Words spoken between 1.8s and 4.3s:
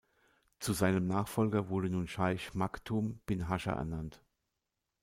nun Scheich Maktum bin Hascher ernannt.